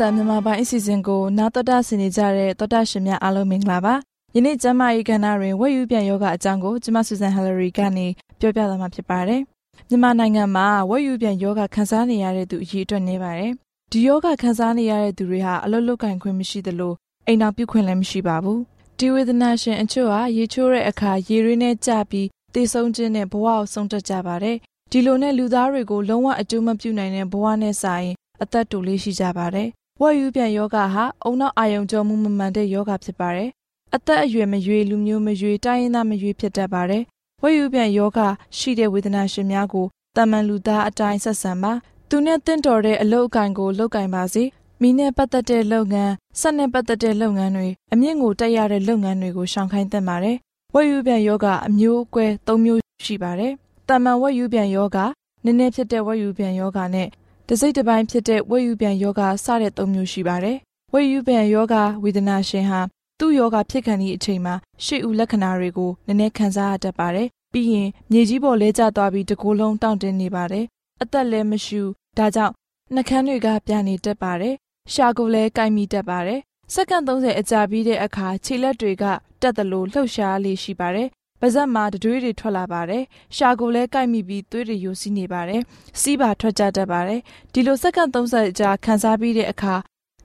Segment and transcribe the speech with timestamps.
[0.00, 3.94] တန်မြန်မာပိုင်းအစီအစဉ်ကိုနာတော်တာဆင်နေကြတဲ့တော်တာရှင်များအားလုံးမင်္ဂလာပါ
[4.34, 8.06] ယနေ့ကျမ၏ကဏ္ဍတွင်ဝက်ယူပြန်ယောဂအကြောင်းကိုကျမဆူဇန်ဟယ်လရီကနေ
[8.40, 9.42] ပြောပြသွားမှာဖြစ်ပါတယ်
[9.88, 13.52] မြန်မာနိုင်ငံမှာဝက်ယူပြန်ယောဂခံစားနေရတဲ့သူအကြီးအတွက်နေပါတယ်
[13.92, 16.92] ဒီယောဂခံစားနေရတဲ့သူတွေဟာအလုတ်လုတ်ကင်ခွင့်မရှိသလို
[17.26, 18.60] အိမ်တော်ပြုခွင့်လည်းမရှိပါဘူး
[19.00, 24.56] ဒီဝေဒနာရှင်အချို့ဟာရေချိုးတဲ့အခါရေရင်းနဲ့ကြပြီးသေဆုံးခြင်းနဲ့ဘဝကိုဆုံးတက်ကြပါတယ်
[24.90, 28.08] ဒီလိုနဲ့လူသားတွေကိုလုံးဝအကျိုးမပြုနိုင်တဲ့ဘဝနဲ့ဆိုင်
[28.42, 29.68] အသက်တူလေးရှိကြပါတယ်
[30.00, 33.50] ဝက်ယူပြန်ယောဂဟာအုံနောက်အာယုံကြောမှုမမှန်တဲ့ယောဂဖြစ်ပါတယ်။
[33.94, 37.02] အသက်အရွယ်မရွေလူမျိုးမရွေတိုင်းရင်းသားမရွေဖြစ်တတ်ပါတယ်။
[37.42, 38.20] ဝက်ယူပြန်ယောဂ
[38.58, 39.86] ရှိတဲ့ဝေဒနာရှင်များကို
[40.16, 41.72] တာမန်လူသားအတိုင်းဆက်ဆံပါ။
[42.08, 44.44] သူနဲ့တင့်တော်တဲ့အလုပ်အကင်ကိုလုပ်ကင်ပါစေ။
[44.82, 50.36] မိနဲ့ပတ်သက်တဲ့လုပ်ငန်း၊ဆက်နဲ့ပတ်သက်တဲ့လုပ်ငန်းတွေအမြင့်ကိုတက်ရတဲ့လုပ်ငန်းတွေကိုရှောင်ခိုင်းသင့်ပါတယ်။
[50.74, 53.52] ဝက်ယူပြန်ယောဂအမျိုးအကွဲ၃မျိုးရှိပါတယ်။
[53.88, 54.98] တာမန်ဝက်ယူပြန်ယောဂ
[55.44, 57.08] နည်းနည်းဖြစ်တဲ့ဝက်ယူပြန်ယောဂနဲ့
[57.48, 60.56] တစိတ်တစ်ပိုင်းဖြစ်တဲ့ဝက်ယူပြန်ယောဂစတဲ့သုံးမျိုးရှိပါတယ်။
[60.94, 62.80] ဝက်ယူပြန်ယောဂဝေဒနာရှင်ဟာ
[63.18, 70.64] သူ့ယောဂဖြစ်ခံသည့်အချိန်မှာရှေ့ဦးလက္ခဏာတွေကိုနည်းနည်းခံစားရတတ်ပါတယ်။ပြီးရင်မြေကြီးပေါ်လဲကျသွားပြီးတကိုယ်လုံးတောင့်တင်းနေပါတယ်။
[71.02, 71.82] အသက်လည်းမရှူ
[72.18, 72.54] ဒါကြောင့်
[72.94, 74.54] နှကန်းတွေကပြာနေတတ်ပါတယ်။
[74.92, 76.40] ရှာကိုလည်းကိုက်မိတတ်ပါတယ်။
[76.74, 79.04] စက္ကန့်30အကြာပြီးတဲ့အခါခြေလက်တွေက
[79.42, 81.08] တက်သလိုလှုပ်ရှားလေးရှိပါတယ်
[81.40, 83.02] ပါဇက်မှာတတွေးတွေထွက်လာပါတယ်။
[83.36, 85.62] ရှာကိုလည်းကိုက်မိပြီးသွေးတွေယိုစီးနေပါတယ်။
[86.00, 87.20] စီးပါထွက်ကြတတ်ပါတယ်။
[87.52, 89.74] ဒီလိုစက္ကန့်30ကြာခံစားပြီးတဲ့အခါ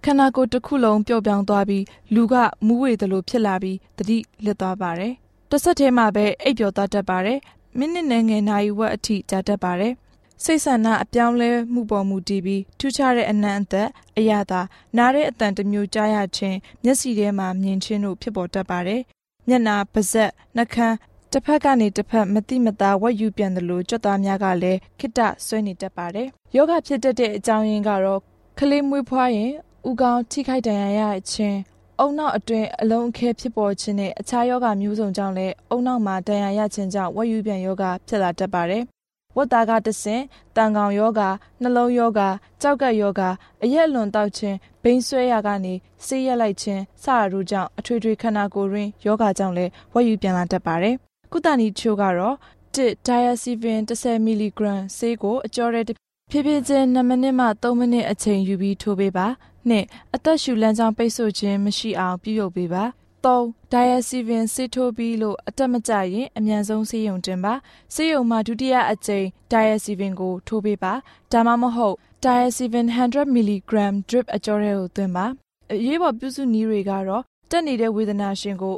[0.04, 1.84] ခန္ဓာကိုယ်တစ်ခုလုံးပျော့ပြောင်းသွားပြီး
[2.16, 2.36] လူက
[2.66, 5.14] မူးဝေသလိုဖြစ်လာပြီးတတိလစ်သွားပါတယ်။
[5.50, 7.40] တစ်ဆက်တည်းမှာပဲအိပ်ပျော်သွားတတ်ပါတယ်။
[7.78, 9.94] မိနစ်နဲ့ငယ်နာရီဝက်အထိကြာတတ်ပါတယ်။
[10.44, 14.62] စိတ်ဆန္ဒအပြောင်းလဲမှုပေါ်မူတည်ပြီးထူးခြားတဲ့အနံ့အသက်အရသာ
[14.98, 19.02] နားတဲ့အတန်တစ်မျိုးကြားရခြင်းမျက်စိထဲမှာမြင်ခြင်းတို့ဖြစ်ပေါ်တတ်ပါတယ်
[19.48, 20.96] မျက်နာပါးစပ်နှာခမ်း
[21.32, 28.22] တစ်ဖက်ကနေတစ်ဖက်မတိမသားဝက်ယူပြန်တယ်လို့ကြွက်သားများကလည်းခိတဆွဲနေတတ်ပါတယ်။ယောဂဖြစ်တတ်တဲ့အကြောင်းရင်းကတော့
[28.60, 29.52] ကလေးမွေးဖွားရင်
[29.90, 31.02] ဥကောင်းထိခိုက်ဒဏ်ရာရ
[31.32, 31.60] ခြင်း
[32.00, 38.84] အုံနောက်အတွင်းအလုံးအခဲဖြစ်ပေါ်ခြင်းနဲ့အခြားယောဂမျိုးစုံကြောင့်လည်းအုံနောက်မှာဒဏ်ရာရခြင်းကြောင့်ဝက်ယူပြန်ယောဂဖြစ်လာတတ်ပါတယ်။
[39.38, 40.24] ဝတ်သားကတဆင့်
[40.56, 41.22] တန်ကောင်ယောဂ
[41.62, 42.22] နှလုံးယောဂ
[42.62, 43.22] ကြောက်ကပ်ယောဂ
[43.64, 45.74] အရက်လွန်တောက်ခြင်းဘိန်းဆွဲရကနေ
[46.06, 50.96] ဆေးရက်လိုက်ခြင်းစတာတို့ကြောင့်အထွေထွေခန္ဓာကိုယ်ရင်းယောဂကြောင့်လည်းဝက်ယူပြန်လာတတ်ပါတယ်။
[51.32, 52.36] ကုသနည်းချို့ကတော့
[52.76, 54.62] 1 diazepam 10 mg
[54.98, 59.28] ဆေးကိုအကျော်ရဲဖြည်းဖြည်းချင်း2မိနစ်မှ3မိနစ်အချိန်ယူပြီးထိုးပေးပါ။
[59.70, 62.84] 2အသက်ရှူလမ်းကြောင်းပိတ်ဆို့ခြင်းမရှိအောင်ပြုလုပ်ပေးပါ။
[63.24, 67.54] 3 diazepam ဆေးထိုးပြီးလို့အတက်မကျရင်အမြန်ဆုံးဆေးရုံတင်ပါ
[67.94, 70.94] ဆေးရုံမှာဒုတိယအကြိမ် diazepam ကိုထိုးပေးပါ
[71.32, 73.72] ဒါမှမဟုတ် diazepam 100 mg
[74.10, 75.26] drip အကျော်ရဲကိုသွင်းပါ
[75.72, 78.76] အရေးပေါ်ပြုစုနည်းတွေကတော့တက်နေတဲ့ဝေဒနာရှင်ကို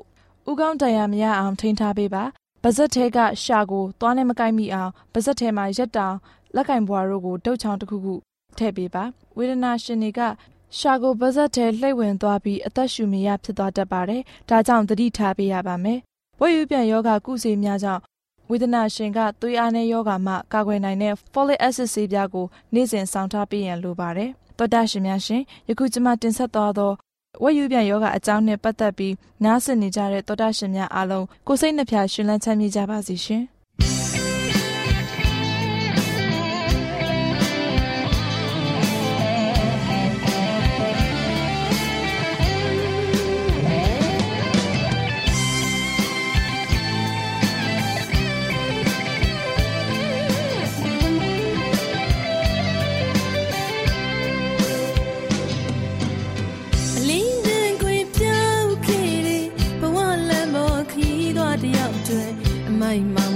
[0.49, 2.23] ဥကောင်းတရားမရအောင်ထိန်းထားပေးပါ
[2.63, 6.15] ပါဇက်ထဲကရှာကိုသွားနဲ့မကိုက်မိအောင်ပါဇက်ထဲမှာရက်တောင်
[6.55, 8.15] လက်ကင်ဘွားတို့ကိုတုတ်ချောင်းတစ်ခုခု
[8.57, 9.03] ထည့်ပေးပါ
[9.37, 10.21] ဝေဒနာရှင်တွေက
[10.77, 15.99] ရှာကိုပါဇက်ထဲလှိမ့်ဝင်သွားပြီးအသက်ရှူမရဖြစ်သွားတတ်ပါတယ်ဒါကြောင့်သတိထားပေးရပါမယ်
[16.41, 18.01] ဝက်ယူပြန်ယောဂကုစေများကြောင့်
[18.49, 26.91] ဝေဒနာရှင်ကသွေးအားနည်းယောဂမှကာကွယ်နိုင်တဲ့ folic acid ဆေးပြားကိုနေ့စဉ်ဆောင်ထားပေးရန်လိုပါတယ်တော်တာရှင်များရှင်ယခုကျွန်မတင်ဆက်သွားသော
[27.43, 29.13] ဝက်ယူပြန်ယောဂအကြောင်းနဲ့ပတ်သက်ပြီး
[29.43, 33.43] နားဆင်နေကြတဲ့သောတာရှင်များအားလုံးကိုစိတ်နှဖျားရှင်လန်းချမ်းမြေ့ကြပါစေရှင်။။
[62.95, 63.34] သောတာ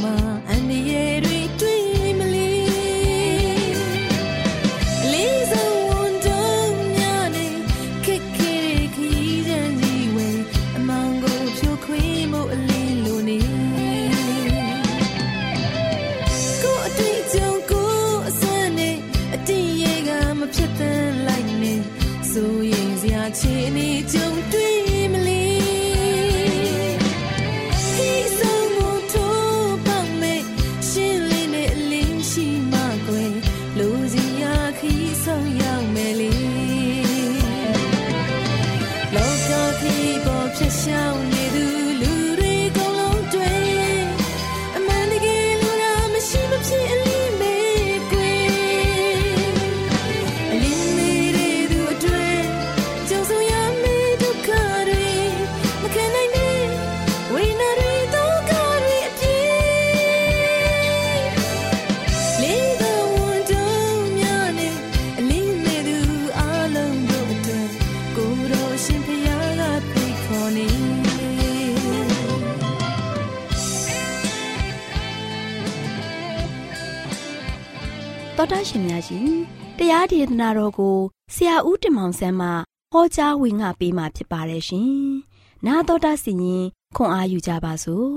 [78.80, 79.30] ရှင်များရှင်
[79.78, 80.98] တရားဒေသနာတော်ကို
[81.36, 82.48] ဆရာဦးတင်မောင်ဆန်းမှ
[82.94, 84.92] ဟောကြားဝင်ငါပေးมาဖြစ်ပါတယ်ရှင်။
[85.66, 86.66] နာတော်တာစီရင်
[86.96, 88.08] ခွန်အားယူကြပါစို့။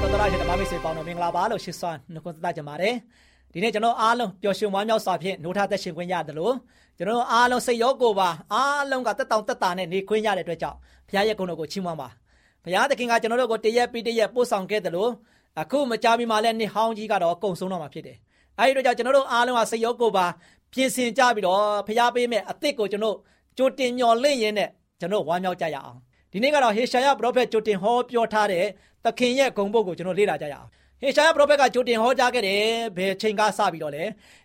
[0.00, 2.94] တော်တော်ရှင်ဓမ္မမိတ်ဆွေပေါင်းတော်မင်္ဂလာပါလို့ရှိစွာနှုတ်ခွန်းသတ်ကြပါတယ်
[3.52, 6.54] ဒီနေ့ကျွန်တော်အားလုံးပျော်ရွှင်ဝမ်းမြောက်စွာဖြင့်နှုတ်ထသက်ရှင်ခွင့်ရတယ်လို့
[6.98, 10.78] ကျွန်တော်အားလုံးစိတ်ရောကိုယ်ပါအားလုံးကတက်တောင်တက်တာနဲ့နေခွင့်ရတဲ့အတွက်ကြောင့်
[11.08, 12.08] ဘုရားရဲ့ဂုဏ်တော်ကိုချီးမွမ်းပါ
[12.64, 15.10] ဘုရားသခင်ကကျွန်တော်တို့ကိုတရက်ပြီးတရက်ပို့ဆောင်ခဲ့တယ်လို့
[15.60, 18.16] အခုမကြာမီမှာလည်းနှစ်ဟောင်းကြီးကတော့ကုံဆုံးတော့မှာဖြစ်တယ်
[18.58, 20.26] အဲဒီတော့ကြောင့်ကျွန်တော်တို့အားလုံးကစိတ်ရောကိုယ်ပါ
[20.72, 23.16] ပြင်ဆင်ကြပြီးတော့ဘုရားပေးမဲ့အသစ်ကိုကျွန်တော်
[23.58, 24.68] ကြိုတင်မျှော်လင့်ရင်းနဲ့
[25.00, 25.98] ကျွန်တော်ဝမ်းမြောက်ကြရအောင်
[26.32, 28.64] ဒီနေ့ကတော့ဟေရှာယပရောဖက်ကြိုတင်ဟောပြောထားတဲ့
[29.04, 30.68] သခင်ရဲ့ဂုဏ်ပုဒ်ကိုကျွန်တော်လေ့လာကြရအောင်
[31.00, 32.62] ဟေရှာယပရောဖက်ကကြိုတင်ဟောကြားခဲ့တယ်
[32.96, 34.04] ဘယ်ချိန်ကစပြီးတော့လဲ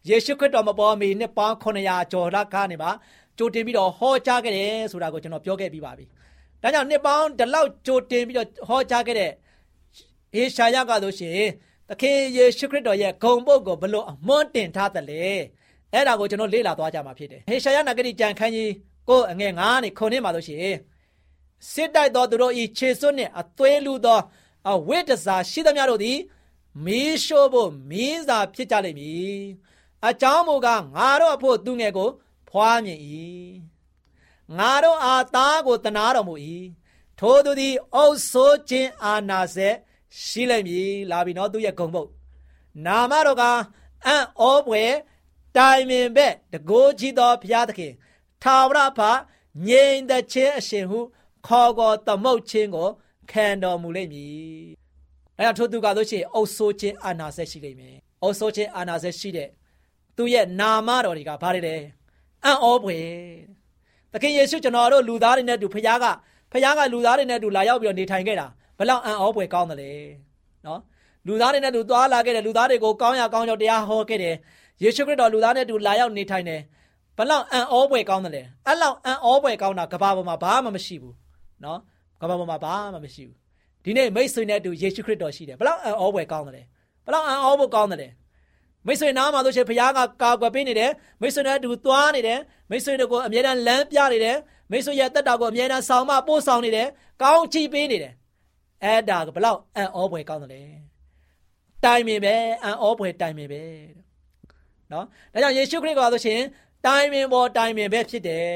[0.10, 2.92] ယေရှုခရစ်တော်မပေါ်မီနှစ်ပေါင်း900ကျော်လောက်ကနေပါ
[3.38, 6.06] ကြိုတင်ပြီးတော့ဟောကြားခဲ့တယ်ဆိုတာကိုကျွန်တော်ပြောခဲ့ပြီးပါပြီ။
[6.62, 9.32] ဒါကြောင့်နှစ်ပေါင်းဒီလောက်ကြိုတင်ပြီးတော့ဟောကြားခဲ့တဲ့
[10.34, 11.48] ဟေရှာယကဆိုရှင်
[11.88, 15.24] သခင်ယေရှုခရစ်တော်ရဲ့ဂုဏ်ပုဒ်ကိုဘလို့အမွန်းတင်ထားတယ်လေ။
[15.94, 18.72] အဲ့ဒါကိုကျွန်တော်လေ့လာသွားကြမှာဖြစ်တယ်။ဟေရှာယနဂတိကြံခန်းကြီး
[19.10, 20.76] ကိုအငယ်9နဲ့ခုနှစ်မှာဆိုရှင်
[21.72, 24.20] စစ်တိုက်သောသူတို့ဤခြေစွန်းနှင့်အသွေးလူသော
[24.72, 26.18] အဝိတ္တစာရှိသမျှတို့သည်
[26.86, 29.40] မီးရှို့ဖို့မင်းစာဖြစ်ကြလိမ့်မည်
[30.08, 32.10] အကြောင်းမူကားငါတို့အဖို့သူငယ်ကို
[32.50, 33.00] ဖွားမြင်၏
[34.58, 36.36] ငါတို့အားသားကိုတနာတော်မူ၏
[37.20, 39.70] ထိုသူသည်အုပ်ဆိုးခြင်းအာနာစေ
[40.24, 42.10] ရှိလိမ့်မည်လာပြီနော်သူရဲ့ဂုံပုတ်
[42.86, 43.44] နာမတော်က
[44.06, 44.84] အံ့ဩပွဲ
[45.58, 47.94] တိုင်ပင်ဘက်တကိုးကြီးသောဘုရားသခင်
[48.44, 49.00] ထာဝရဘ
[49.68, 51.00] ငြိမ်သက်ခြင်းအရှင်ဟု
[51.48, 52.90] ခေါ်ကောသမုတ်ခြင်းကို
[53.32, 54.68] ခံတော်မူလိမ့်မည်။
[55.38, 59.50] အဲဒါထို့သူကဆိုရှင်အုပ်ဆိုးခြင်းအာနာဆက်ရှိလိမ့်မယ်။အုပ်ဆိုးခြင်းအာနာဆက်ရှိတဲ့
[60.18, 61.76] သူရဲ့နာမတော်တွေကဘာတွေလဲ။
[62.46, 63.10] အံ့ဩဖွယ်။
[64.14, 66.06] သခင်ယေရှုကျွန်တော်တို့လူသားတွေနဲ့တူဖခင်က
[66.52, 68.48] ဖခင်ကလူသားတွေနဲ့တူလာရောက်ပြီးတော့နေထိုင်ခဲ့တာ
[68.78, 69.92] ဘလောက်အံ့ဩဖွယ်ကောင်းတယ်လေ။
[70.66, 70.80] နော်။
[71.28, 74.36] လူသားတွေနဲ့တူသွားလာခဲ့တယ်လူသားတွေကိုကောင်းရကောင်းကြောင့်တရားဟောခဲ့တယ်။
[74.84, 76.62] ယေရှုခရစ်တော်လူသားနဲ့တူလာရောက်နေထိုင်တယ်။
[77.18, 81.16] ဘလောက်အံ့ဩဖွယ်ကောင်းတယ်လေ။အဲ့လောက်အံ့ဩဖွယ်ကောင်းတာကဘာပေါ်မှာဘာမှမရှိဘူး။
[81.64, 81.80] နော်။
[82.22, 83.38] ကမ္ဘာပေါ်မှာဘာမှမရှိဘူး
[83.84, 86.66] ဒီနေ့မိတ်ဆွေနဲ့အတူယေရှုခရစ်တော်ရှိတယ်ဘလောက်အံ့ဩဖွယ်ကောင်းတယ်
[87.06, 88.12] ဘလောက်အံ့ဩဖို့ကောင်းတယ်
[88.88, 94.38] မိတ်ဆွေနားမှာဆိုရှင်ဘုရားကကာကွယ်ပေးနေတယ်မိတ်ဆွေနဲ့အတူသွားနေတယ်မိတ်ဆွေတို့ကိုအမြဲတမ်းလမ်းပြနေတယ်
[94.72, 96.88] မိတ်ဆွေရဲ့တက်တာကိုအမြဲတမ်းဆောင်မပို့ဆောင်နေတယ်
[97.22, 98.14] ကောင်းချီးပေးနေတယ်
[98.84, 100.70] အဲ့ဒါကဘလောက်အံ့ဩဖွယ်ကောင်းတယ်
[101.86, 103.64] တိုင်ပင်ပဲအံ့ဩဖွယ်တိုင်ပင်ပဲ
[104.92, 106.42] နော်ဒါကြောင့်ယေရှုခရစ်ကဆိုရှင်
[106.86, 108.54] တိုင်ပင်ပေါ်တိုင်ပင်ပဲဖြစ်တယ်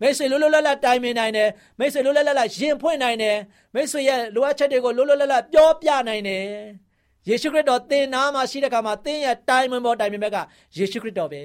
[0.00, 3.36] မိတ်ဆွေလွတ်လွတ်လပ်လပ်တိုင်ပင်နိုင်တယ်မိတ်ဆွေလွတ်လွတ်လပ်လပ်ရင်ဖွင့်နိုင်တယ်
[3.74, 6.44] မိတ်ဆွေရဲ့လိုအပ်ချက်တွေကိုလွတ်လွတ်လပ်လပ်ပြောပြနိုင်တယ်
[7.28, 10.36] ယေရှုခရစ်တော်သင်နာမှာရှိတဲ့ခါမှာသင်ရဲ့တိုင်ပင်ပေါ်တိုင်ပင်ဘက်က
[10.76, 11.42] ယေရှုခရစ်တော်ပဲ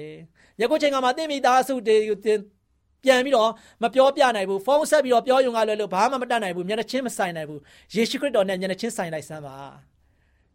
[0.60, 2.38] ယခုချိန်ကမှာသင်မိသားစုတွေကိုသင်
[3.04, 3.50] ပြန်ပြီးတော့
[3.82, 7.60] မပြောပြနိုင်ဘူးဖုန်းဆက်ပြီးတော့ပြောယုံကလွယ်လို့ဘာမှမတတ်နိုင်ဘူးမျက်နှာချင်းမဆိုင်နိုင်ဘူး
[7.94, 9.56] ယေရှုခရစ်တော်နဲ့မျက်နှာချင်းဆိုင်လိုက်စမ်းပါ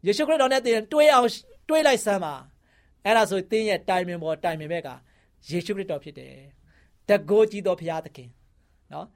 [0.06, 1.28] ယေရှုခရစ်တော်နဲ့သင်တွေးအောင်
[1.70, 2.34] တွေးလိုက်စမ်းပါ
[3.06, 4.90] အဲ့ဒါဆိုတင်းရဲ့တိုင်ပင်ပေါ်တိုင်ပင်ဘက်က
[5.50, 6.36] ယေရှုခရစ်တော်ဖြစ်တယ်
[7.10, 8.30] တကိုးကြီးသောဘုရားသခင်
[8.94, 9.08] နော်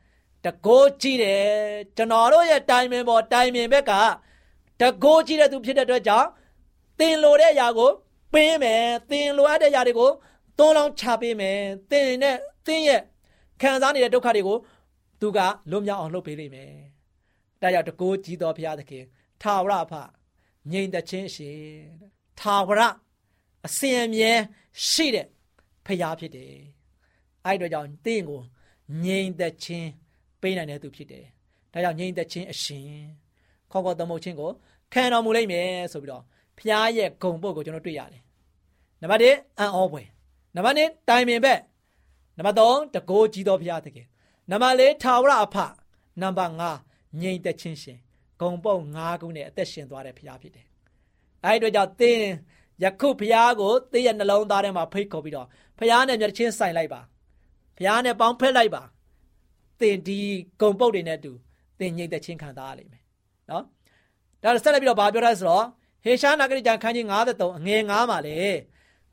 [0.46, 1.44] တကိုးကြီးတယ်
[1.98, 3.94] ကျွန်တော်တို့ရဲ့တိုင်ပင်ပေါ်တိုင်ပင်ဘက်က
[4.82, 6.28] တကိုးကြီးတဲ့သူဖြစ်တဲ့အတွက်ကြောင့်
[7.00, 7.92] သင်လိုတဲ့အရာကို
[8.34, 10.12] ပေးမယ်သင်လိုအပ်တဲ့အရာတွေကို
[10.58, 11.60] သွန်းလောင်းချပေးမယ်
[11.92, 13.02] သင်နဲ့သင်ရဲ့
[13.62, 14.58] ခံစားနေတဲ့ဒုက္ခတွေကို
[15.22, 15.40] သူက
[15.72, 16.74] လွတ်မြောက်အောင်လုပ်ပေးလိမ့်မယ်။
[17.62, 19.04] ဒါကြောင့်တကိုးကြီးတော်ဘုရားသခင်
[19.42, 19.94] ထာဝရအဖ
[20.72, 21.62] ငြိမ်သက်ခြင်းရှင်
[22.40, 22.82] ထာဝရ
[23.66, 24.32] အစဉ်အမြဲ
[24.90, 25.28] ရှိတဲ့
[25.86, 26.54] ဖရားဖြစ်တယ်။
[27.46, 28.42] အဲ့တို့ကြောင့်တင့်ကို
[29.04, 29.90] ငြိမ်သက်ခြင်း
[30.42, 31.26] ပေးနိုင်တဲ့သူဖြစ်တယ်။
[31.74, 32.92] ဒါကြောင့်ငြိမ်သက်ခြင်းအရှင်
[33.72, 34.52] ခေါခေါသမုတ်ခြင်းကို
[34.94, 36.24] ခံတော်မူလိမ့်မယ်ဆိုပြီးတော့
[36.58, 38.22] ဖရားရဲ့ဂုံပုတ်ကိုကျွန်တော်တွေ့ရတယ်။
[39.02, 40.08] နံပါတ်1အံ့ဩဖွယ်
[40.56, 41.60] နံပါတ်2တိုင်ပင်ဘက်
[42.38, 44.08] နံပါတ်3တကိုးကြီးတော်ဘုရားသခင်
[44.52, 45.56] နံပါတ်4ထာဝရအဖ
[46.22, 46.54] နံပါတ်
[46.86, 48.00] 5ငြိမ်သက်ခြင်းရှင်
[48.42, 50.66] ဂုံပုတ်5ခုနဲ့အသက်ရှင်သွားတဲ့ဘုရားဖြစ်တယ်။
[51.46, 52.20] အဲဒီအတွက်ကြောင့်သင်
[52.84, 55.48] ယခုဘုရားကိုသင်ရဲ့နှလုံးသားထဲမှာဖိတ်ခေါ်ပြီးတော့
[55.78, 57.02] ဘုရားနဲ့မျက်ချင်းဆိုင်လိုက်ပါ။
[57.78, 58.84] ဘုရားနဲ့ပေါင်းဖက်လိုက်ပါ။
[59.80, 60.20] သင်ဒီ
[60.62, 61.32] ဂုံပုတ်တွေနဲ့တူ
[61.80, 63.04] သင်ငြိမ်သက်ခြင်းခံစားရလိမ့်မယ်။
[63.50, 63.64] နော်။
[64.44, 65.66] ဒါဆက်လက်ပြီးတော့ဗာပြောထားဆိုတော့
[66.04, 68.40] ဟေရှားနာဂရိကျမ်းခန်းကြီး53အငယ်9မှာလေ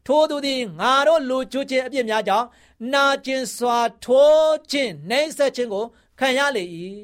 [0.06, 2.46] ထိုသူသည်ငါတို့လူကျွခြင်းအပြစ်များကြောင့်
[2.92, 5.84] နာကျင်စွာထိုးခြင်းနှိမ့်ဆက်ခြင်းကို
[6.18, 6.64] ခံရလေ၏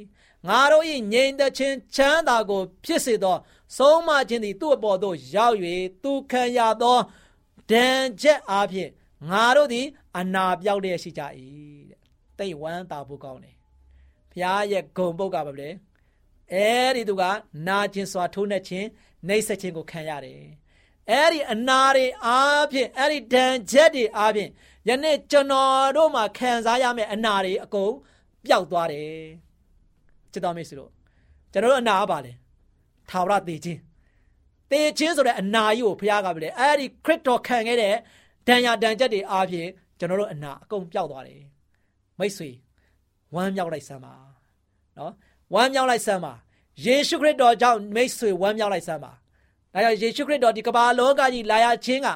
[0.48, 3.36] ငါတို့၏ငြိမ်သက်ခြင်းချမ်းသာကို ဖြစ်စေသော
[3.76, 5.56] ဆုံးမခြင်းသည်သူ့အပေါ်သို့ရောက်၍
[6.02, 6.98] သူခံရသော
[7.70, 8.90] ဒဏ်ချက်အားဖြင့်
[9.30, 9.86] ငါတို့သည်
[10.18, 11.22] အနာပြောက်လျက်ရှိကြ၏
[11.90, 12.00] တဲ့
[12.38, 13.56] တိတ်ဝမ်းသာဖို့ကောင်းတယ်
[14.30, 15.68] ဘုရားရဲ့ဂုံပုတ်ကပါပဲ
[16.52, 17.22] အဲဒီသူက
[17.66, 18.88] နာကျင်စွာထိုးနှက်ခြင်း
[19.26, 20.42] နှိမ့်ဆက်ခြင်းကိုခံရတယ်
[21.10, 24.50] အဲ့ဒီအနာတွေအားဖြင့်အဲ့ဒီဒဏ်ချက်တွေအားဖြင့်
[24.88, 27.92] ယနေ့ကျွန်တော်တို့မှာခံစားရမယ့်အနာတွေအကုန်
[28.44, 29.10] ပျောက်သွားတယ်
[30.32, 30.90] ချစ်တော်မိတ်ဆွေတို့
[31.52, 32.32] ကျွန်တော်တို့အနာပါလေ
[33.10, 33.80] ထာဝရတည်ခြင်း
[34.70, 37.94] တည်ခြင်းဆိုတဲ့အနာကြီးကိုဘုရားကပြလေအဲ့ဒီခရစ်တော်ခံခဲ့တဲ့
[38.46, 41.42] ဒဏ်ရာဒဏ်ချက်တွေအားဖြင့်ကျွန်တော်တို့အနာအကုန်ပျောက်သွားတယ်
[42.18, 42.50] မိတ်ဆွေ
[43.34, 44.14] ဝမ်းမြောက်လိုက်စမ်းပါ
[44.98, 45.12] နော်
[45.54, 46.34] ဝမ်းမြောက်လိုက်စမ်းပါ
[46.84, 49.12] ယေရှုခရစ်တော်ကြောင့်မိတ်ဆွေဝမ်းမြောက်လိုက်စမ်းပါ။
[49.74, 52.08] ဒါကြောင့်ယေရှုခရစ်တော်ဒီကမ္ဘာလောကကြီးလာရခြင်းက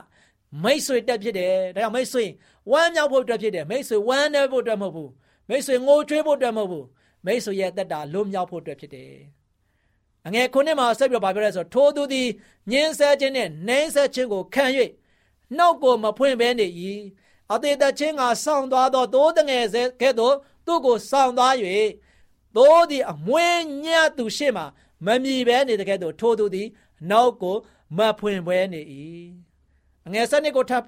[0.63, 2.25] မိတ်ဆွေတက်ဖြစ်တယ်။ဒါကြောင့်မိတ်ဆွေ
[2.71, 5.11] ဝမ်းမြောက်ဖို့အတွက်ဖြစ်တယ်။မိတ်ဆွေဝမ်းနည်းဖို့အတွက်မဟုတ်ဘူး။
[5.49, 6.85] မိတ်ဆွေငိုကြွေးဖို့အတွက်မဟုတ်ဘူး။
[7.27, 9.13] မိတ်ဆွေရဲ့အသက်တာလွတ်မြောက်ဖို့အတွက်ဖြစ်တယ်။
[10.27, 12.29] အငယ်ခုနှစ်မှာဆက်ပြီးတော့ပြောရဲဆိုထိုသူသည်
[12.71, 14.65] ညင်းဆဲခြင်းနဲ့နှိမ့်ဆက်ခြင်းကိုခံ၍
[15.57, 16.67] နှုတ်ကိုမဖွင့်ဘဲနေ၏။
[17.53, 20.35] အသေးသက်ခြင်းကဆောင်းသွားသောသိုးတငယ်စဲကဲ့သို့
[20.67, 21.55] သူ့ကိုဆောင်းသွား၍
[22.57, 24.67] သိုးသည်အမွေးညတ်သူရှေ့မှာ
[25.07, 26.69] မမြည်ဘဲနေတဲ့ကဲ့သို့ထိုသူသည်
[27.11, 27.57] နောက်ကို
[27.99, 28.81] မဖွင့်ပွဲနေ၏
[30.07, 30.83] အငယ်စနစ်ကိုထပ်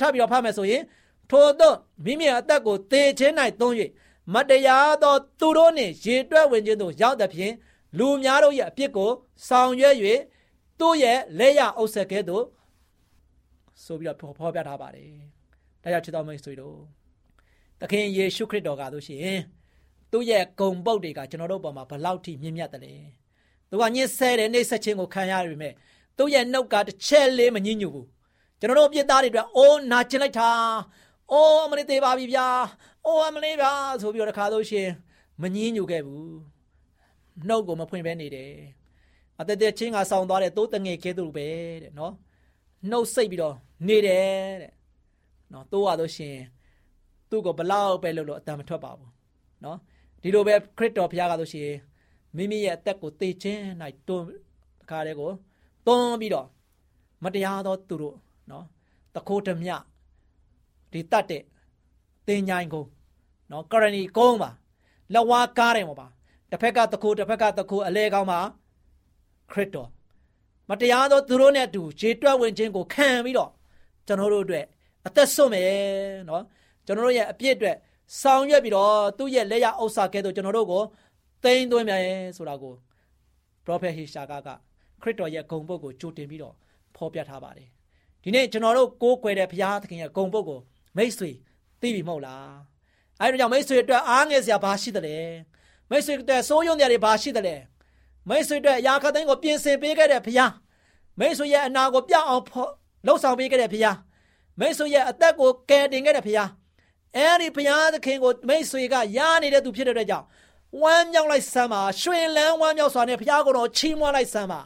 [0.00, 0.82] ထပ်ပြီးတော့ဖတ်မယ်ဆိုရင်
[1.30, 1.72] ထိုသော
[2.04, 3.74] မိမိအသက်ကိုသေခြင်း၌သုံး၍
[4.34, 7.54] မတရားသောသူတို့နှင့်ရေတွက်ဝင်ခြင်းသို့ရောက်သဖြင့်
[7.98, 9.10] လူများတို့ရဲ့အပြစ်ကို
[9.48, 9.96] ဆောင်ရွက်၍
[10.80, 12.44] သူ့ရဲ့လက်ရအုပ်ဆက်ကဲ့သို့
[13.84, 15.12] ဆိုပြီးတော့ဖော်ပြထားပါတယ်။
[15.82, 16.76] ဒါကြောင့်ချစ်တော်မိတ်ဆွေတို့
[17.80, 19.38] သခင်ယေရှုခရစ်တော်ကဆိုရှင်
[20.12, 22.94] သူ့ရဲ့ဂုံပုတ်တွေကကျွန်တော်တို့ပေါ်မှာဘလောက်ထိမြင့်မြတ်တယ်လဲ။
[23.70, 25.72] သူကညှင်းဆဲတယ်နှိပ်စက်ခြင်းကိုခံရရပေမဲ့
[26.16, 28.06] သူ့ရဲ့နှုတ်ကတစ်ချက်လေးမညှဉ်းညူဘူး
[28.60, 30.50] ကျွန်တော်တို့ပြစ်သားတွေအတွက်အိုးနာကျင်လိုက်တာ
[31.32, 32.46] အိုးအမလေးသေးပါပြီဗျာ
[33.04, 34.88] အိုးအမလေးဗျာဆိုပြီးတော့တခါလို့ရှင်
[35.42, 36.36] မညှဉ်းညူခဲ့ဘူး
[37.48, 38.52] နှုတ်ကိုမဖွင့်ဘဲနေတယ်
[39.40, 41.46] အသက်သက်ချင်းကဆောင်းသွားတဲ့သိုးတငယ်ကဲသူပဲ
[41.82, 42.12] တဲ့နော်
[42.90, 43.54] နှုတ်စိတ်ပြီးတော့
[43.86, 44.26] နေတယ်
[44.62, 44.72] တဲ့
[45.52, 46.36] နော်သိုးရတော့ရှင်
[47.30, 49.10] သူ့ကိုဘလောက်ပဲလို့လို့အတန်မထွက်ပါဘူး
[49.64, 49.78] နော်
[50.22, 51.76] ဒီလိုပဲခရစ်တော်ဘုရားကဆိုရှင်
[52.36, 53.62] မိမိရဲ့အသက်ကိုသေခြင်း၌
[54.08, 54.26] တွန်း
[54.90, 55.30] ခါတဲ့ကို
[55.86, 56.46] တွန်းပြီးတော့
[57.24, 58.16] မတရားသောသူတို့
[58.50, 58.64] နော်
[59.14, 59.70] တခိုးဓမြ
[60.92, 61.42] ဒီတတ်တဲ့
[62.26, 62.88] တင်ញိုင်းကုန်း
[63.50, 64.50] နော်ကရဏီကုန်းပါ
[65.14, 66.06] လဝါကားတယ်မပါ
[66.50, 68.40] တစ်ဖက်ကတခိုးတစ်ဖက်ကတခိုးအလဲကောင်းပါ
[69.50, 69.88] ခရစ်တော်
[70.70, 73.50] မတရားသောသူတို့နဲ့အတူခြေတွက်ဝင်ခြင်းကိုခံပြီးတော့
[74.06, 74.66] ကျွန်တော်တို့အတွက်
[75.06, 75.72] အသက်ဆွမယ်
[76.28, 76.42] နော်
[76.86, 77.76] ကျွန်တော်တို့ရဲ့အပြစ်အတွက်
[78.20, 80.82] ဆောင်ရွက်ပြီးတော့သူ့ရဲ့လက်ရဥစ္စာကဲတော့ကျွန်တော်တို့ကို
[81.44, 82.02] သိမ့်သွင်းမြန်
[82.36, 82.74] ဆိုတာကို
[83.64, 84.48] prophet ဟေရှာကက
[85.02, 86.54] ခရစ်တော်ရဲ့ဂုံပုတ်ကိုကြိုတင်ပြီးတော့
[86.96, 87.68] ဖော်ပြထားပါတယ်
[88.22, 90.60] ဒီနေ့ကျွန်တော်တို့ကိုးကွယ်တဲ့ဘုရားသခင်ရဲ့ဂုံပုတ်ကို
[90.96, 91.30] မိတ်ဆွေ
[91.80, 92.52] သိပြီမဟုတ်လား
[93.20, 95.16] အဲဒါကြောင့်မိတ်ဆွေအတွက်အားငယ်စရာဘာရှိသလဲ
[95.90, 97.56] မိတ်ဆွေအတွက်စိုးရုံတွေဘာရှိသလဲ
[98.28, 100.52] မိတ်ဆွေအတွက်အရာခတ်သိန်းကိုပြင်ဆင်ပေးခဲ့တဲ့ဘုရား
[101.18, 102.44] မိတ်ဆွေရဲ့အနာကိုပြောင်းအောင်
[103.06, 103.96] လှုပ်ဆောင်ပေးခဲ့တဲ့ဘုရား
[104.58, 106.50] မိတ်ဆွေရဲ့အသက်ကိုကယ်တင်ခဲ့တဲ့ဘုရား
[107.18, 110.26] အဲဒီဘုရားသခင်ကိုမိတ်ဆွေကယားနေတဲ့သူဖြစ်တဲ့အတွက်ကြောင့်
[110.82, 114.60] ဝမ်းမြောက်လိုက်စမ်းပါရွှင်လန်းဝမ်းမြောက်စွာနဲ့ဘုရားကုံတော်ချီးမွမ်းလိုက်စမ်းပါ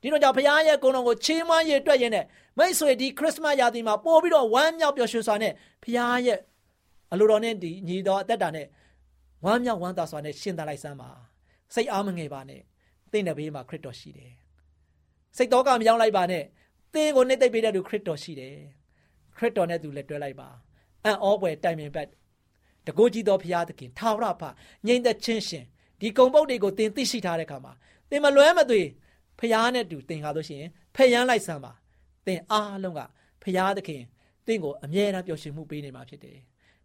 [0.00, 2.24] ဒီတော့ကြောင့်ဘုရားရဲ့ကုံတော်ကိုချီးမွမ်းရအတွက်ရင်နဲ့
[2.58, 5.52] မိတ်ဆွေဒီခရစ်စမတ်ရာသီမှာပို့ပြီးတော့ဝမ်းမြောက်ပျော်ရွှင်စွာနဲ့
[5.82, 6.38] ဘုရားရဲ့
[7.12, 8.66] အလိုတော်နဲ့ဒီညီတော်အသက်တာနဲ့
[9.44, 11.10] ဝမ်းမြောက်ဝမ်းသာစွာနဲ့ရှင်သန်လိုက်စမ်းပါ
[11.74, 12.62] စိတ်အားမငယ်ပါနဲ့
[13.12, 14.32] သင်တဲ့ဘေးမှာခရစ်တော်ရှိတယ်
[15.36, 16.44] စိတ်တော်ကမရောက်လိုက်ပါနဲ့
[16.94, 18.56] သင်ကိုနှိမ့်သိပ်ပေးတဲ့သူခရစ်တော်ရှိတယ်
[19.36, 20.48] ခရစ်တော်နဲ့သူလည်းတွဲလိုက်ပါ
[21.04, 22.08] အံ့ဩပွဲတိုင်ပင်ဘက်
[22.86, 24.42] တကိုးကြီးသောဘုရားသခင်ထာဝရဖ
[24.86, 25.64] ငြိမ်သက်ခြင်းရှင်
[26.00, 27.72] ဒီကုံပုတ်တွေကိုသင်သိရှိထားတဲ့အခါမှာ
[28.10, 28.80] သင်မလွဲမသွေ
[29.38, 31.72] ဘုရားနဲ့တူသင်ကားလို့ရှိရင်ဖယံလိုက်စမ်းပါ
[32.26, 33.00] သင်အားလုံးက
[33.42, 34.02] ဘုရားသခင်
[34.46, 36.38] သင်ကိုအမြဲတမ်းပျော်ရွှင်မှုပေးနေမှာဖြစ်တယ်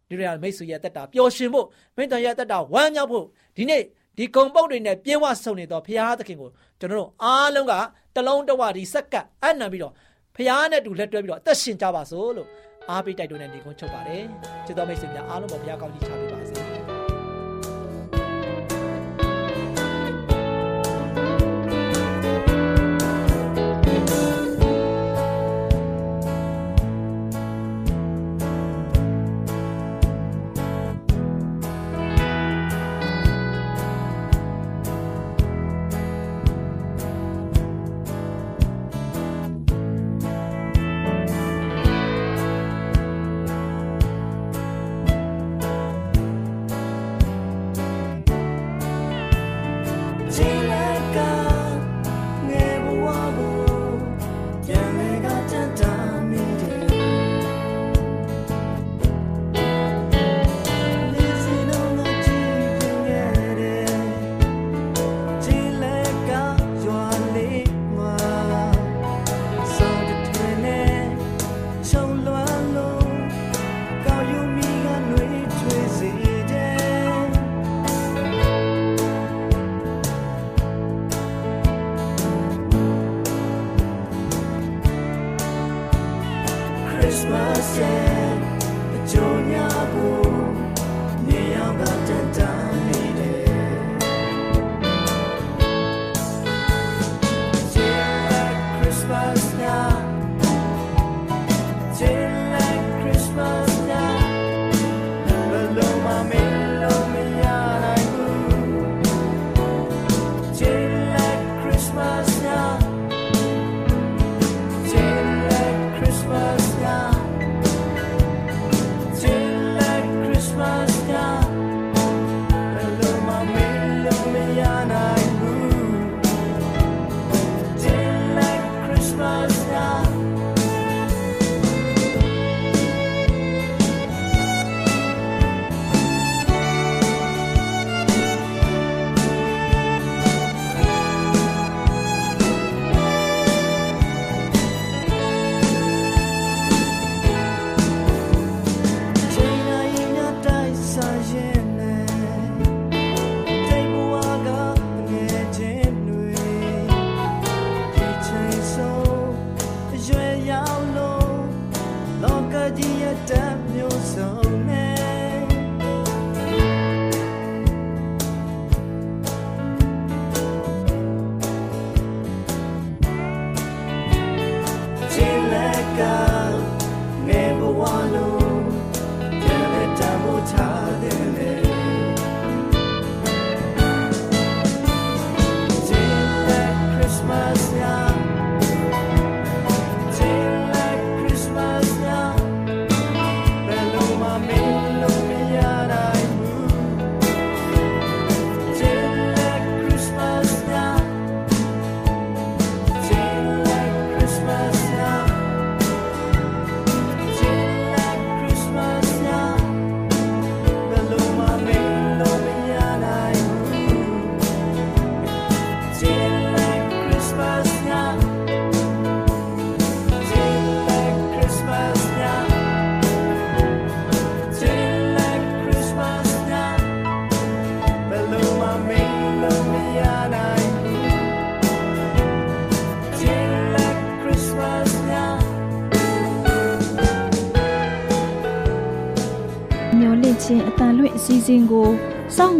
[0.08, 3.24] ဒီရမိတ်ဆွေရဲ့တက်တာပျော်ရွှင်ဖို့မိတ္တရဲ့တက်တာဝမ်းမြောက်ဖို့
[3.56, 3.82] ဒီနေ့
[4.18, 7.72] ဒီကုံပုတ်တွေနဲ့ပြင်းဝဆုံနေတော့ဘုရားသခင်ကိုကျွန်တော်တို့အားလုံးက
[8.16, 9.92] တလုံးတဝဒီစက္ကပ်အနံပြီးတော့
[10.36, 12.48] ဘုရားနဲ့တူလက်တွဲပြီးတော့အသက်ရှင်ကြပါစို့လို့
[12.90, 14.24] အားပေးတိုက်တွန်းတဲ့နေကုန်းချုပ်ပါတယ်
[14.66, 16.25] ချစ်တော်မိတ်ဆွေများအားလုံးပေါ်ဘုရားကောင်းကြီးချပေး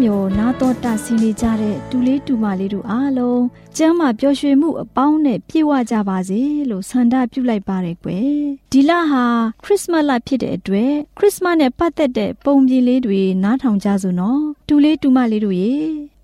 [0.06, 3.42] မျှော်နာတော်တာဆင်းနေကြတဲ့တူလေးတူမလေးတို့အားလုံး
[3.76, 6.40] ကျမ်းမာပျော်ရွှင်မှုအပေါင်းနဲ့ပြည့်ဝကြပါစေ
[6.70, 8.36] လို့ဆန္ဒပြုလိုက်ပါတယ်ကွယ်
[8.72, 9.24] ဒီလဟာ
[9.64, 15.74] ခရစ်စမတ်လဖြစ်တဲ့အတွက်ခရစ်စမတ်နဲ့ပတ်သက်တဲ့ပုံပြင်လေးတွေနားထောင်ကြစို့နော်တူလေးတူမလေးတို့ရေ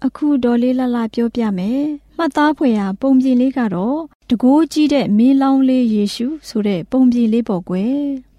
[0.05, 1.83] အခုတော်လေးလှလှပြောပြမယ်
[2.17, 3.99] မှတ်သားဖွယ်ရာပုံပြင်လေးကတော့
[4.31, 7.97] တကိုးကြီးတဲ့မင်းလောင်းလေးယေရှုဆိုတဲ့ပုံပြင်လေးပေါ့ကွယ်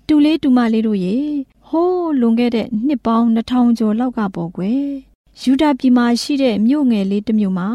[0.08, 1.18] တူလေးတူမလေးတို့ရေ
[1.68, 4.84] ဟိုးလွန်ခဲ့တဲ့နှစ်ပေါင်း2000ကျော်လောက်ကပေါ့ကွယ်
[5.42, 7.70] ယူဒာပြည်မှာရှိတဲ့မြို့ငယ်လေးတစ်မြို့မှာ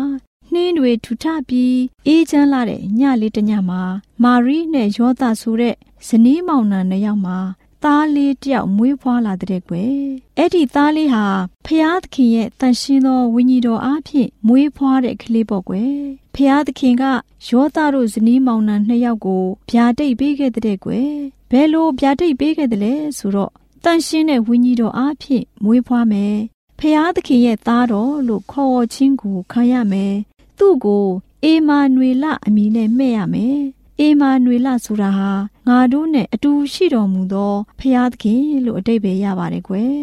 [0.52, 3.82] နှင်းတွေထူထပြီးအေးချမ်းလာတဲ့ညလေးတစ်ညမှာ
[4.22, 5.74] မာရီနဲ့ယောသဆိုတဲ့
[6.06, 7.38] ဇနီးမောင်နှံနှစ်ယောက်မှာ
[7.84, 9.98] သားလေးတယောက်မွေးဖွားလာတဲ့ကွယ်
[10.38, 11.26] အဲ့ဒီသားလေးဟာ
[11.66, 15.94] ဖျားသခင်ရဲ့တန်ရှင်းသောဝိညာဉ်တော်အားဖြင့်မွေးဖွားတဲ့ကလေးပေါ့ကွယ်
[16.34, 17.04] ဖျားသခင်က
[17.48, 21.12] ယောသတို့ဇနီးမောင်နှံနှစ်ယောက်ကိုဗျာဒိတ်ပေးခဲ့တဲ့ကွယ်
[21.50, 23.52] ဘယ်လိုဗျာဒိတ်ပေးခဲ့တယ်လဲဆိုတော့
[23.84, 26.36] တန်ရှင်းတဲ့ဝိညာဉ်တော်အားဖြင့်မွေးဖွားမယ်
[26.80, 30.14] ဖျားသခင်ရဲ့သားတော်လို့ခေါ်ဝေါ်ခြင်းကိုခံရမယ်
[30.58, 31.06] သူ့ကို
[31.44, 33.58] အေမာနွေလအမည်နဲ့မှဲ့ရမယ်
[34.00, 35.32] အေမာနွေလဆိုတာဟာ
[35.66, 39.98] ငါတို့နဲ့အတူရှိတော်မူသောဖျားသခင်လို့အတိတ်ပဲရပါတယ်ကွယ်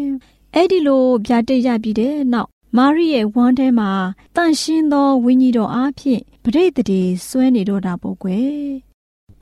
[0.54, 3.90] အဲ့ဒီလိုဗျာတိတ်ရပြီးတဲ့နောက်မာရိရဲ့ဝမ်းထဲမှာ
[4.36, 8.56] တန့်ရှင်းသောဝိညာဉ်တော်အားဖြင့်ပဋိသန္ဓေဆွဲနေတော့တာပေါ့ကွယ်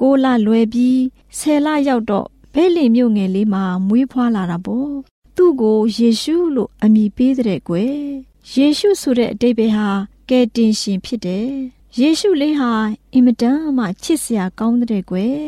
[0.00, 1.00] ကိုလလွယ်ပြီး
[1.38, 7.96] ဆယ်လရောက်တော့ဘဲလီမြို့ငယ်လေးမှာမွေးဖွားလာတာပေါ့ သူ့ကိုယေရှုလို့အမည်ပေးတဲ့ကွယ်
[8.54, 9.88] ယေရှုဆိုတဲ့အတိတ်ပဲဟာ
[10.30, 11.48] ကယ်တင်ရှင်ဖြစ်တယ်
[12.00, 12.72] ယေရှုလေးဟာ
[13.12, 15.38] အင်မတန်မှချစ်စရာကောင်းတဲ့ကွယ်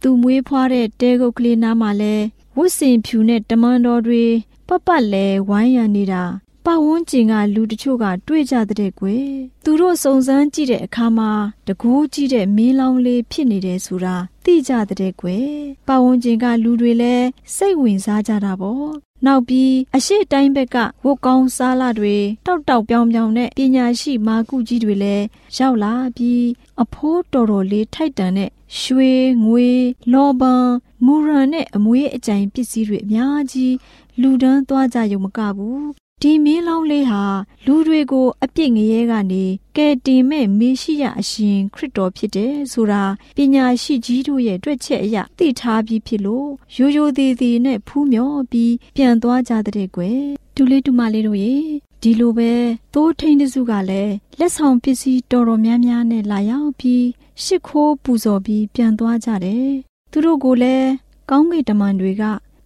[0.00, 2.14] သူမွေးဖွားတဲ့တဲကုတ်ကလေးနားမှာလဲ
[2.56, 4.24] ဝတ်စင်ဖြူနဲ့တမန်တော်တွေ
[4.68, 6.24] ပတ်ပတ်လဲဝိုင်းရံနေတာ
[6.64, 9.28] ပတ်ဝန်းကျင်ကလူတချို့ကတွေ့ကြတဲ့ကွယ်
[9.64, 11.30] သူတို့စုံစမ်းကြည့်တဲ့အခါမှာ
[11.66, 15.50] တကူးကြည့်တဲ့မင်းလောင်းလေးဖြစ်နေတယ်ဆိုတာသိကြတဲ့ကွယ်
[15.86, 25.24] ပတ်ဝန်းကျင်ကလူတွေလည်းစိတ်ဝင်စားကြတာပေါ့ နောက်ပြီးအရှိတိုင်းဘက်ကဝတ်ကောင်းစားလာတွေတောက်တောက်ပြောင်ပြောင်နဲ့ပညာရှိမာကုကြီးတွေလည်း
[25.56, 26.44] ရောက်လာပြီး
[26.82, 29.12] အဖိုးတော်တော်လေးထိုက်တန်တဲ့ရွှေ
[29.44, 29.68] ငွေ
[30.12, 30.66] လောဘန်
[31.04, 33.74] မူရန်နဲ့အမွေးအကြိမ်ပစ္စည်းတွေအများကြီး
[34.20, 35.84] လူဒန်းသွားကြရုံမကဘူး
[36.24, 37.22] ဒီမင်းလောင်းလေးဟာ
[37.66, 39.44] လူတွေကို အပြစ်ငရဲကနေ
[39.76, 43.02] ကယ်တင်မဲ့မေရှိယအရှင် ခရစ်တော်ဖြစ်တယ်ဆိုတာ
[43.36, 50.22] ပညာရှိကြီးတို့ရဲ့တွေ့ချက်အရသိထားပြီးဖြစ်လို့ရိုးရိုးသေးသေးနဲ့ဖူးမြော်ပြီးပြန်သွားကြတဲ့ကွယ်
[50.54, 51.54] ဒူလေးဒူမလေးတို့ရေ
[52.02, 52.52] ဒီလိုပဲ
[52.94, 57.04] သိုးထိန်တစုကလည်းလက်ဆောင်ပစ္စည်းတော်တော်များများနဲ့လာရောက်ပြီး
[57.42, 59.68] ရှ िख ိုးပူဇော်ပြီးပြန်သွားကြတယ်
[60.10, 60.88] သူတို့ကိုလည်း
[61.30, 62.24] ကောင်းကင်တမန်တွေက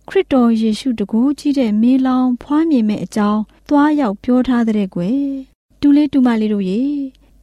[0.08, 5.24] ခရစ်တော်ယေရှုတကူကြီးတဲ့မင်းလောင်းဖွားမြင်မဲ့အကြောင်းသွားရောက်ပြောထားတဲ့ကွယ်
[5.80, 6.82] တူလေးတူမလေးတို့ရေ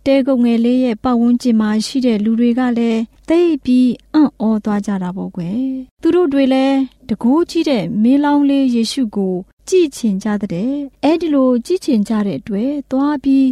[0.06, 5.64] တဲကုတ်ငယ်လေးရဲ့ပတ်ဝန်းကျင်မှာရှိတဲ့လူတွေကလည်းသိပြီးအံ့ဩသွားကြတာပေါ့ကွယ်
[6.02, 6.78] သူတို့တွေလည်း
[7.10, 9.36] တကူကြီးတဲ့မင်းလောင်းလေးယေရှုကို
[9.70, 10.72] ကြည်ချင်ကြတဲ့
[11.04, 13.48] အဲ့ဒီလိုကြည်ချင်ကြတဲ့အတွက်သွားပြီး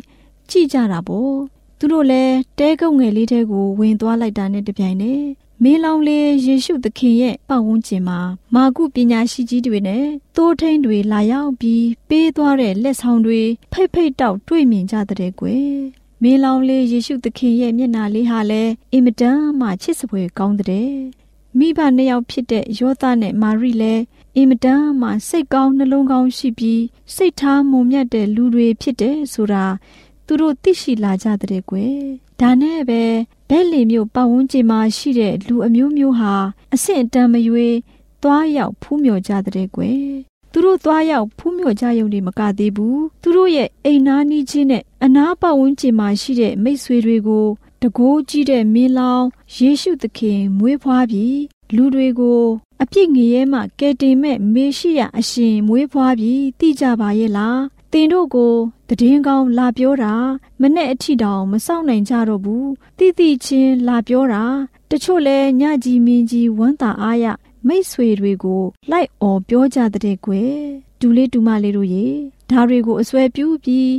[0.50, 1.34] ကြည်ကြတာပေါ့
[1.80, 5.24] သူတို့လည်းတဲကုတ်ငယ်လေးတဲကိုဝင်သွားလိုက်တာနဲ့တပြိုင်နက်
[5.64, 8.20] မင်းလောင်လေးယေရှုသခင်ရဲ့ပတ်ဝန်းကျင်မှာ
[8.56, 13.42] မာကုပညာရှိကြီးတွေနဲ့သိုးထိန်တွေလာရောက်ပြီးပေးသွားတဲ့လက်ဆောင်တွေ
[13.72, 15.74] ဖိတ်ဖိတ်တောက်တွေ့မြင်ကြတဲ့ကွယ်
[16.22, 20.92] မင်းလောင်လေးယေရှုသခင်ရဲ့မျက်နာလေးဟာလည်းအင်မတန်မှချစ်စပွဲကောင်းတဲ့
[21.58, 24.04] မိဘနှစ်ယောက်ဖြစ်တဲ့ယောသနဲ့မာရိလည်း
[24.36, 26.84] အင်မတန်မှစိတ်ကောင်းနှလုံးကောင်းရှိပြီး
[27.16, 29.66] စိတ်ထားမုံမြတ်တဲ့လူတွေဖြစ်တဲ့ဆိုတာ
[30.26, 31.98] သူတို့သိရှိလာကြတဲ့ကွယ်
[32.40, 33.04] ဒါနဲ့ပဲ
[33.50, 36.34] ဘဲလီမျိုးပတ်ဝန်းကျင်မှာရှိတဲ့လူအမျိုးမျိုးဟာ
[36.74, 37.76] အဆင့်အတန်းမရွေး
[38.22, 40.04] သွားရောက်ဖူးမြော်ကြတဲ့ကွယ်
[40.52, 47.48] သူတို့သွားရောက်ဖူးမြော်ကြရုံနဲ့မကသေးဘူးသူတို့ရဲ့အိမ်နာနီးချင်းနဲ့အနာပတ်ဝန်းကျင်မှာရှိတဲ့မိတ်ဆွေတွေကို
[47.82, 51.40] တကိုးကြီးတဲ့မင်းလောင်ယေရှုသခင်မွေးဖွားပြီး
[51.76, 52.44] လူတွေကို
[52.82, 58.56] အပြစ်ငရဲမှကယ်တင်မဲ့မေရှိယအရှင်မွေးဖွားပြီးတည်ကြပါရဲ့လားတင်တို့ကို
[59.00, 60.14] တည်င်းကောင်းလာပြောတာ
[60.62, 64.44] မနဲ့အထီတောင်မစောင့်နိုင်ကြတော့ဘူးတိတိချင်းလာပြောတာ
[64.92, 67.26] တချို့လဲညကြီးမင်းကြီးဝမ်းသာအားရ
[67.68, 70.54] မိတ်ဆွေတွေကိုလိုက်អော်ပြောကြတဲ့ကွယ်
[71.00, 72.08] ဒူလေးဒူမလေးတို့ရေ
[72.50, 73.92] ဒါတွေကိုအစွဲပြုပြီး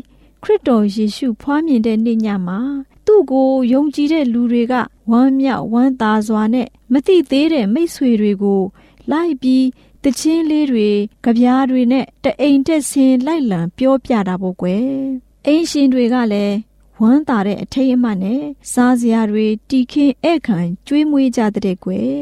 [0.42, 2.60] ခရစ်တော်ယေရှုဖွားမြင်တဲ့နေ့ညမှာ
[3.06, 4.74] သူ့ကိုယုံကြည်တဲ့လူတွေက
[5.10, 8.62] ဝမ်းမြောက်ဝမ်းသာစွာနဲ့မသိသေးတဲ့မိတ်ဆွေတွေကို
[9.10, 9.64] လိုက်ပြီး
[10.04, 10.88] တချင်းလေးတွေ
[11.24, 14.86] ကြပြားတွေနဲ့တအိမ်တက်ဆင်းလိုက်လံပြောပြတာပေါ့ကွယ်
[15.46, 16.56] အိမ်ရှင်တွေကလည်း
[17.00, 22.14] ဝမ်းသာတဲ့အထိတ်အမှတ်နဲ့စားစရာတွေတီခင်းဧည့်ခံကျွေးမွေးကြတဲ့ကွယ်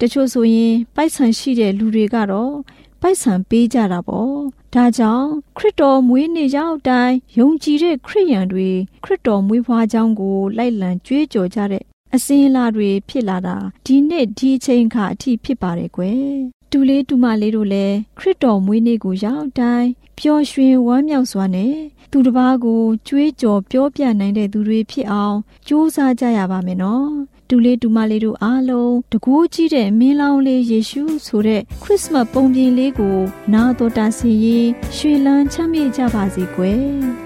[0.00, 2.54] တချို့ဆိုရင်ပိုက်ဆံရှိတဲ့လူတွေကတော့
[3.00, 4.34] ပိုက်ဆံပေးကြတာပေါ့
[4.74, 8.68] ဒါကြောင့်ခရစ်တော်မွေးနေ့ရောက်တိုင်းယုံကြည်တဲ့ခရစ်ယာန်တွေ
[9.04, 11.82] ခရစ်တော်မွေးဖွားကြောင်းကိုလိုက်လံကြွေးကြော်ကြတဲ့
[12.14, 21.74] အစင်းလာတွေဖြစ်လာတာဒီနေ့ဒီချိန်ခါအထိဖြစ်ပါတယ်ကွယ် တူလေးတူမလေးတို့လည်းခရစ်တော်မွေးနေ့ကိုရောက်တိုင်းပျော်ရွှင်ဝမ်းမြောက်စွာနဲ့
[22.10, 25.36] သူတစ်ပါးကိုကြွေးကြော်ပြောပြနိုင်တဲ့သူတွေဖြစ်အောင်
[25.68, 27.10] ကြိုးစားကြရပါမယ်နော်
[27.48, 33.18] တူလေးတူမလေးတို့အားလုံးတကူးကြီးတဲ့မင်းလောင်းလေးယေရှုဆိုတဲ့ခရစ်မတ်ပုံပြင်လေးကို
[33.52, 37.25] နာတော်တာစီရင်ရွှေလန်းချမ်းမြေ့ကြပါစေကွယ်ချစ်ပါတယ်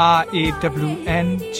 [0.00, 0.36] r a
[0.86, 0.90] w
[1.24, 1.58] n g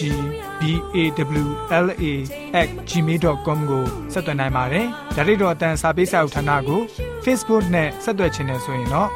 [0.59, 0.61] b
[0.95, 0.97] a
[1.41, 1.45] w
[1.85, 2.05] l a
[2.53, 6.81] @ gmail.com ကိုဆက်သွင်းနိုင်ပါတယ်။ဒါ့အပြင်အတန်းစာပေးစာဥထာဏာကို
[7.23, 9.09] Facebook နဲ့ဆက်သွယ်ခြင်းနဲ့ဆိုရင်တော့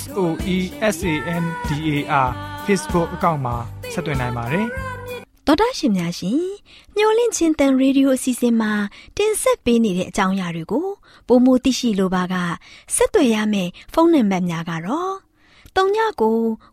[0.00, 0.20] S O
[0.54, 0.58] E
[0.94, 2.28] S A N D A R
[2.64, 3.56] Facebook အကောင့်မှာ
[3.92, 4.66] ဆက်သွင်းနိုင်ပါတယ်။
[5.46, 6.40] တော်တာရှင်များရှင်
[6.96, 8.72] မျော်လင့်ခြင်းတန်ရေဒီယိုအစီအစဉ်မှာ
[9.16, 10.86] တင်ဆက်ပေးနေတဲ့အကြောင်းအရာတွေကို
[11.26, 12.34] ပိုမိုသိရှိလိုပါက
[12.94, 15.12] ဆက်သွယ်ရမယ့်ဖုန်းနံပါတ်များကတော့
[15.76, 16.20] 39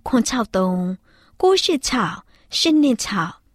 [0.07, 1.06] 663
[1.41, 3.47] 686 826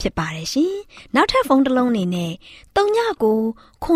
[0.00, 0.74] ဖြစ်ပါတယ်ရှင်။
[1.14, 2.32] နောက်ထပ်ဖုန်းတစ်လုံးအနေနဲ့
[2.76, 3.24] 39
[3.84, 3.86] 06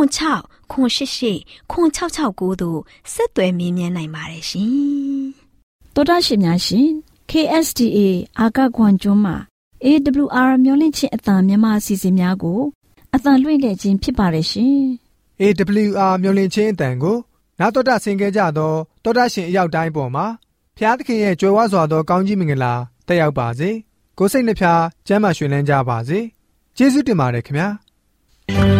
[0.71, 1.39] 088
[1.71, 2.81] 0669တို့
[3.13, 5.23] ဆက်သွယ်မြင်းမြန်းနိုင်ပါတယ်ရှင်။
[5.95, 6.89] တော်တာရှင်များရှင်
[7.31, 7.99] KSTA
[8.39, 9.37] အာကခွန်ကျွန်းမှာ
[9.85, 12.61] AWR မျိုးလင့်ချင်းအတံမြန်မာအစီအစဉ်များကို
[13.15, 14.79] အတံလွှင့်ခဲ့ခြင်းဖြစ်ပါတယ်ရှင်။
[15.41, 17.17] AWR မျိုးလင့်ချင်းအတန်ကို
[17.61, 20.27] နာတော်တာဆင် gay ကြတော့တော်တာရှင်အရောက်တိုင်းပေါ်မှာ
[20.77, 22.75] ဖျားသခင်ရဲ့ကြွယ်ဝစွာသောကောင်းကြီးမင်္ဂလာ
[23.09, 23.71] တက်ရောက်ပါစေ
[24.19, 26.19] ကိုယ်စိတ်နှဖျားစမ်းမွှေလန်းကြပါစေ
[26.77, 28.78] ကျေးဇူးတင်ပါတယ်ခင်ဗျာ